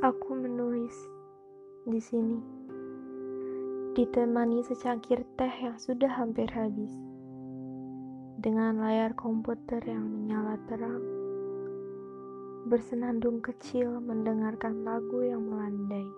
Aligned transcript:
Aku 0.00 0.32
menulis 0.32 0.96
di 1.84 2.00
sini, 2.00 2.40
ditemani 3.92 4.64
secangkir 4.64 5.28
teh 5.36 5.52
yang 5.60 5.76
sudah 5.76 6.08
hampir 6.08 6.48
habis, 6.56 6.88
dengan 8.40 8.80
layar 8.80 9.12
komputer 9.12 9.84
yang 9.84 10.08
menyala 10.08 10.56
terang, 10.72 11.04
bersenandung 12.72 13.44
kecil 13.44 14.00
mendengarkan 14.00 14.88
lagu 14.88 15.20
yang 15.20 15.44
melandai. 15.44 16.08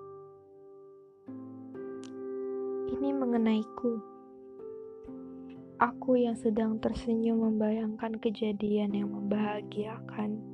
Ini 2.87 3.10
mengenaiku. 3.19 3.98
Aku 5.83 6.14
yang 6.14 6.38
sedang 6.38 6.78
tersenyum 6.78 7.51
membayangkan 7.51 8.14
kejadian 8.23 8.95
yang 8.95 9.10
membahagiakan 9.10 10.52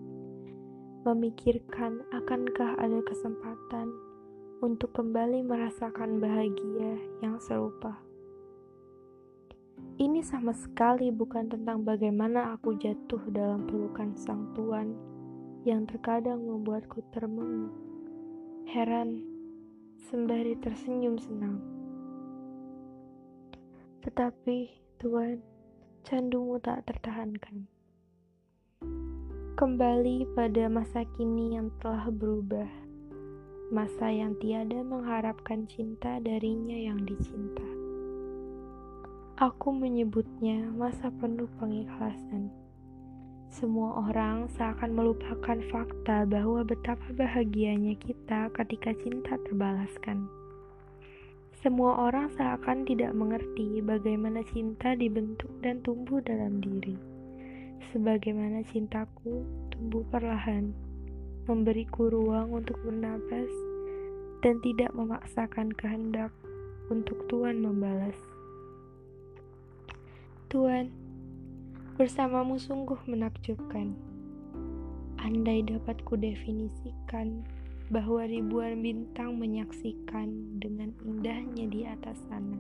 memikirkan 1.09 2.05
akankah 2.13 2.77
ada 2.77 3.01
kesempatan 3.01 3.89
untuk 4.61 4.93
kembali 4.93 5.41
merasakan 5.41 6.21
bahagia 6.21 7.01
yang 7.25 7.41
serupa. 7.41 7.97
Ini 9.97 10.21
sama 10.21 10.53
sekali 10.53 11.09
bukan 11.09 11.49
tentang 11.49 11.81
bagaimana 11.81 12.53
aku 12.53 12.77
jatuh 12.77 13.25
dalam 13.33 13.65
pelukan 13.65 14.13
sang 14.21 14.53
tuan 14.53 14.93
yang 15.65 15.89
terkadang 15.89 16.45
membuatku 16.45 17.01
termenung, 17.09 17.73
heran, 18.69 19.25
sembari 20.13 20.61
tersenyum 20.61 21.17
senang. 21.17 21.57
Tetapi, 24.05 24.69
Tuan, 25.01 25.41
candumu 26.05 26.61
tak 26.61 26.85
tertahankan 26.85 27.78
kembali 29.59 30.39
pada 30.39 30.71
masa 30.71 31.03
kini 31.19 31.59
yang 31.59 31.75
telah 31.83 32.07
berubah, 32.15 32.71
masa 33.75 34.07
yang 34.07 34.39
tiada 34.39 34.87
mengharapkan 34.87 35.67
cinta 35.67 36.23
darinya 36.23 36.79
yang 36.79 37.03
dicinta. 37.03 37.67
Aku 39.35 39.75
menyebutnya 39.75 40.63
masa 40.79 41.11
penuh 41.11 41.51
pengikhlasan. 41.59 42.55
Semua 43.51 44.07
orang 44.07 44.47
seakan 44.55 44.95
melupakan 44.95 45.59
fakta 45.75 46.23
bahwa 46.23 46.63
betapa 46.63 47.11
bahagianya 47.19 47.99
kita 47.99 48.55
ketika 48.55 48.95
cinta 49.03 49.43
terbalaskan. 49.43 50.31
Semua 51.59 52.07
orang 52.07 52.31
seakan 52.31 52.87
tidak 52.87 53.11
mengerti 53.11 53.83
bagaimana 53.83 54.47
cinta 54.55 54.95
dibentuk 54.95 55.51
dan 55.67 55.83
tumbuh 55.83 56.23
dalam 56.23 56.63
diri 56.63 57.18
sebagaimana 57.91 58.65
cintaku 58.69 59.47
tumbuh 59.73 60.05
perlahan, 60.13 60.75
memberiku 61.49 62.13
ruang 62.13 62.53
untuk 62.53 62.77
bernapas 62.85 63.49
dan 64.45 64.61
tidak 64.61 64.93
memaksakan 64.95 65.73
kehendak 65.75 66.31
untuk 66.93 67.25
Tuhan 67.27 67.65
membalas. 67.65 68.17
Tuhan, 70.49 70.89
bersamamu 72.01 72.57
sungguh 72.57 72.99
menakjubkan. 73.05 73.93
Andai 75.19 75.67
dapat 75.67 76.01
kudefinisikan 76.07 77.43
bahwa 77.91 78.25
ribuan 78.29 78.85
bintang 78.85 79.37
menyaksikan 79.41 80.61
dengan 80.61 80.93
indahnya 81.05 81.67
di 81.69 81.85
atas 81.89 82.21
sana. 82.29 82.57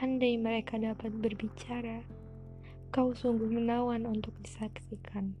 Andai 0.00 0.40
mereka 0.40 0.80
dapat 0.80 1.12
berbicara, 1.12 2.00
Kau 2.90 3.14
sungguh 3.14 3.46
menawan 3.46 4.02
untuk 4.02 4.34
disaksikan. 4.42 5.38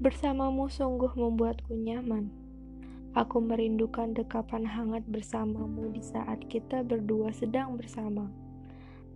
Bersamamu 0.00 0.72
sungguh 0.72 1.12
membuatku 1.12 1.76
nyaman. 1.76 2.32
Aku 3.12 3.44
merindukan 3.44 4.16
dekapan 4.16 4.64
hangat 4.64 5.04
bersamamu 5.04 5.92
di 5.92 6.00
saat 6.00 6.40
kita 6.48 6.80
berdua 6.80 7.36
sedang 7.36 7.76
bersama. 7.76 8.32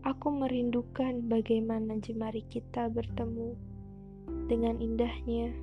Aku 0.04 0.28
merindukan 0.28 1.24
bagaimana 1.24 1.96
jemari 2.04 2.44
kita 2.52 2.92
bertemu 2.92 3.56
dengan 4.44 4.76
indahnya 4.84 5.56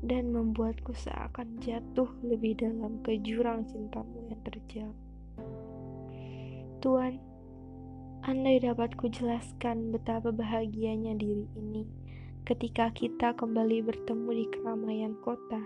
dan 0.00 0.32
membuatku 0.32 0.96
seakan 0.96 1.60
jatuh 1.60 2.08
lebih 2.24 2.56
dalam 2.56 3.04
ke 3.04 3.20
jurang 3.20 3.68
cintamu 3.68 4.16
yang 4.32 4.40
terjal. 4.48 4.96
Tuhan, 6.80 7.20
Andai 8.22 8.62
dapat 8.62 8.94
kujelaskan 8.94 9.90
betapa 9.90 10.30
bahagianya 10.30 11.18
diri 11.18 11.42
ini 11.58 11.82
ketika 12.46 12.94
kita 12.94 13.34
kembali 13.34 13.82
bertemu 13.82 14.30
di 14.30 14.46
keramaian 14.46 15.18
kota, 15.26 15.58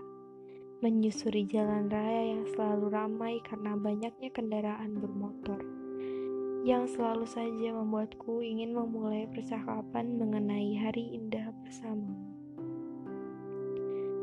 menyusuri 0.81 1.45
jalan 1.45 1.93
raya 1.93 2.33
yang 2.33 2.49
selalu 2.57 2.89
ramai 2.89 3.45
karena 3.45 3.77
banyaknya 3.77 4.33
kendaraan 4.33 4.97
bermotor, 4.97 5.61
yang 6.65 6.89
selalu 6.89 7.29
saja 7.29 7.77
membuatku 7.77 8.41
ingin 8.41 8.73
memulai 8.73 9.29
percakapan 9.37 10.17
mengenai 10.17 10.81
hari 10.81 11.13
indah 11.13 11.53
bersamamu. 11.61 12.25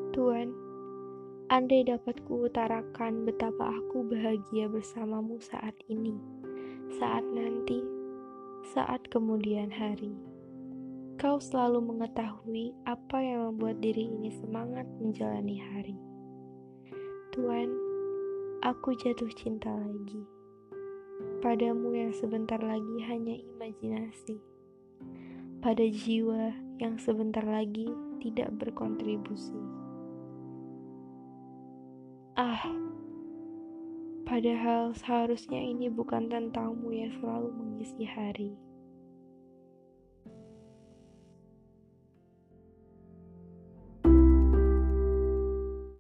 Tuhan, 0.10 0.50
andai 1.54 1.86
dapat 1.86 2.18
kuutarakan 2.26 3.30
betapa 3.30 3.78
aku 3.78 4.10
bahagia 4.10 4.66
bersamamu 4.74 5.38
saat 5.38 5.78
ini, 5.86 6.18
saat 6.98 7.22
nanti 7.30 7.93
saat 8.72 9.04
kemudian 9.12 9.68
hari. 9.68 10.16
Kau 11.20 11.38
selalu 11.38 11.84
mengetahui 11.94 12.72
apa 12.88 13.20
yang 13.20 13.54
membuat 13.54 13.84
diri 13.84 14.08
ini 14.08 14.32
semangat 14.40 14.88
menjalani 15.04 15.60
hari. 15.60 15.98
Tuhan, 17.36 17.70
aku 18.64 18.96
jatuh 18.96 19.30
cinta 19.36 19.68
lagi. 19.68 20.24
Padamu 21.44 21.92
yang 21.92 22.16
sebentar 22.16 22.58
lagi 22.64 22.98
hanya 23.04 23.36
imajinasi. 23.36 24.40
Pada 25.60 25.84
jiwa 25.84 26.56
yang 26.80 26.96
sebentar 26.96 27.44
lagi 27.44 27.92
tidak 28.24 28.52
berkontribusi. 28.60 29.60
Ah, 32.40 32.64
Padahal 34.34 34.98
seharusnya 34.98 35.62
ini 35.62 35.94
bukan 35.94 36.26
tentangmu 36.26 36.90
yang 36.90 37.14
selalu 37.22 37.54
mengisi 37.54 38.02
hari. 38.02 38.58